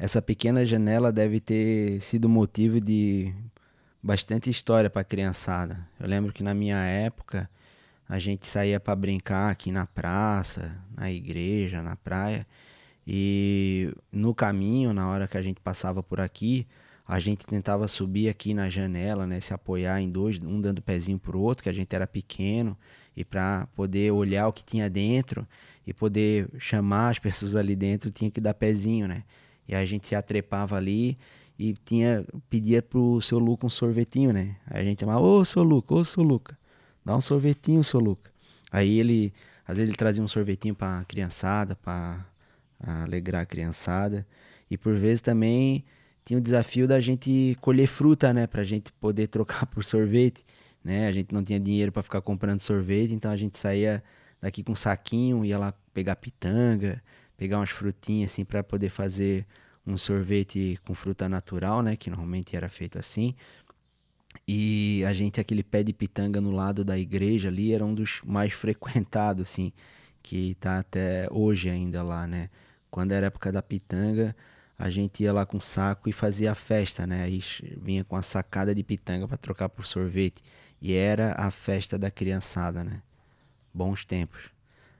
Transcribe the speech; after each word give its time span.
essa 0.00 0.22
pequena 0.22 0.64
janela 0.64 1.12
deve 1.12 1.40
ter 1.40 2.00
sido 2.00 2.26
motivo 2.26 2.80
de 2.80 3.34
bastante 4.02 4.48
história 4.48 4.88
para 4.88 5.02
a 5.02 5.04
criançada. 5.04 5.86
Eu 6.00 6.08
lembro 6.08 6.32
que 6.32 6.42
na 6.42 6.54
minha 6.54 6.82
época 6.82 7.50
a 8.08 8.18
gente 8.18 8.46
saía 8.46 8.80
para 8.80 8.96
brincar 8.96 9.50
aqui 9.50 9.70
na 9.70 9.86
praça, 9.86 10.74
na 10.96 11.12
igreja, 11.12 11.82
na 11.82 11.96
praia, 11.96 12.46
e 13.06 13.92
no 14.10 14.34
caminho, 14.34 14.94
na 14.94 15.06
hora 15.06 15.28
que 15.28 15.36
a 15.36 15.42
gente 15.42 15.60
passava 15.60 16.02
por 16.02 16.18
aqui, 16.18 16.66
a 17.06 17.18
gente 17.18 17.46
tentava 17.46 17.86
subir 17.86 18.30
aqui 18.30 18.54
na 18.54 18.70
janela, 18.70 19.26
né, 19.26 19.38
se 19.38 19.52
apoiar 19.52 20.00
em 20.00 20.08
dois, 20.10 20.42
um 20.42 20.62
dando 20.62 20.80
pezinho 20.80 21.18
pro 21.18 21.38
outro, 21.38 21.62
que 21.62 21.68
a 21.68 21.74
gente 21.74 21.94
era 21.94 22.06
pequeno, 22.06 22.74
e 23.14 23.22
para 23.22 23.66
poder 23.76 24.12
olhar 24.12 24.48
o 24.48 24.52
que 24.52 24.64
tinha 24.64 24.88
dentro 24.88 25.46
e 25.86 25.92
poder 25.92 26.48
chamar 26.58 27.10
as 27.10 27.18
pessoas 27.18 27.54
ali 27.54 27.76
dentro, 27.76 28.10
tinha 28.10 28.30
que 28.30 28.40
dar 28.40 28.54
pezinho, 28.54 29.06
né? 29.06 29.24
E 29.70 29.74
a 29.76 29.84
gente 29.84 30.08
se 30.08 30.16
atrepava 30.16 30.76
ali 30.76 31.16
e 31.56 31.74
tinha 31.84 32.26
pedia 32.48 32.82
pro 32.82 33.20
seu 33.20 33.38
Luca 33.38 33.64
um 33.64 33.70
sorvetinho, 33.70 34.32
né? 34.32 34.56
Aí 34.66 34.82
a 34.82 34.84
gente 34.84 34.98
chamava, 34.98 35.20
ô 35.20 35.44
seu 35.44 35.62
Luca, 35.62 35.94
ô 35.94 36.04
seu 36.04 36.24
Luca, 36.24 36.58
dá 37.04 37.16
um 37.16 37.20
sorvetinho, 37.20 37.84
seu 37.84 38.00
Luca. 38.00 38.32
Aí 38.72 38.98
ele, 38.98 39.32
às 39.64 39.76
vezes 39.76 39.88
ele 39.88 39.96
trazia 39.96 40.24
um 40.24 40.26
sorvetinho 40.26 40.74
pra 40.74 41.04
criançada, 41.04 41.76
para 41.76 42.26
alegrar 42.84 43.42
a 43.42 43.46
criançada. 43.46 44.26
E 44.68 44.76
por 44.76 44.96
vezes 44.96 45.20
também 45.20 45.84
tinha 46.24 46.36
o 46.36 46.42
desafio 46.42 46.88
da 46.88 47.00
gente 47.00 47.56
colher 47.60 47.86
fruta, 47.86 48.32
né, 48.32 48.48
pra 48.48 48.64
gente 48.64 48.90
poder 48.94 49.28
trocar 49.30 49.66
por 49.66 49.84
sorvete, 49.84 50.44
né? 50.82 51.06
A 51.06 51.12
gente 51.12 51.32
não 51.32 51.44
tinha 51.44 51.60
dinheiro 51.60 51.92
para 51.92 52.02
ficar 52.02 52.20
comprando 52.22 52.58
sorvete, 52.58 53.14
então 53.14 53.30
a 53.30 53.36
gente 53.36 53.56
saía 53.56 54.02
daqui 54.40 54.64
com 54.64 54.72
um 54.72 54.74
saquinho, 54.74 55.44
ia 55.44 55.56
lá 55.56 55.72
pegar 55.94 56.16
pitanga, 56.16 57.00
pegar 57.40 57.58
umas 57.58 57.70
frutinhas 57.70 58.32
assim 58.32 58.44
para 58.44 58.62
poder 58.62 58.90
fazer 58.90 59.46
um 59.86 59.96
sorvete 59.96 60.78
com 60.84 60.94
fruta 60.94 61.26
natural, 61.26 61.80
né, 61.80 61.96
que 61.96 62.10
normalmente 62.10 62.54
era 62.54 62.68
feito 62.68 62.98
assim. 62.98 63.34
E 64.46 65.02
a 65.06 65.14
gente 65.14 65.40
aquele 65.40 65.62
pé 65.62 65.82
de 65.82 65.94
pitanga 65.94 66.38
no 66.38 66.50
lado 66.50 66.84
da 66.84 66.98
igreja 66.98 67.48
ali 67.48 67.72
era 67.72 67.82
um 67.82 67.94
dos 67.94 68.20
mais 68.26 68.52
frequentados 68.52 69.48
assim, 69.48 69.72
que 70.22 70.54
tá 70.56 70.80
até 70.80 71.28
hoje 71.30 71.70
ainda 71.70 72.02
lá, 72.02 72.26
né? 72.26 72.50
Quando 72.90 73.12
era 73.12 73.28
época 73.28 73.50
da 73.50 73.62
pitanga, 73.62 74.36
a 74.78 74.90
gente 74.90 75.22
ia 75.22 75.32
lá 75.32 75.46
com 75.46 75.58
saco 75.58 76.10
e 76.10 76.12
fazia 76.12 76.52
a 76.52 76.54
festa, 76.54 77.06
né? 77.06 77.22
Aí 77.22 77.42
vinha 77.78 78.04
com 78.04 78.16
a 78.16 78.22
sacada 78.22 78.74
de 78.74 78.82
pitanga 78.82 79.26
para 79.26 79.38
trocar 79.38 79.70
por 79.70 79.86
sorvete. 79.86 80.42
E 80.78 80.92
era 80.92 81.32
a 81.38 81.50
festa 81.50 81.96
da 81.96 82.10
criançada, 82.10 82.84
né? 82.84 83.00
Bons 83.72 84.04
tempos. 84.04 84.50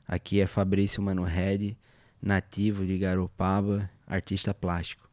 Aqui 0.09 0.41
é 0.41 0.47
Fabrício 0.47 1.03
Mano 1.03 1.23
Red, 1.23 1.77
nativo 2.23 2.85
de 2.85 2.99
Garopaba, 2.99 3.91
artista 4.07 4.55
plástico. 4.55 5.10